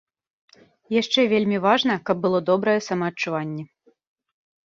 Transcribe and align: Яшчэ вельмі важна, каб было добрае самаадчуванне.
Яшчэ 1.01 1.25
вельмі 1.33 1.57
важна, 1.65 1.97
каб 2.09 2.17
было 2.25 2.39
добрае 2.49 2.75
самаадчуванне. 2.87 3.63